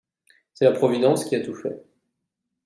[0.55, 1.79] C’est la providence qui a tout fait.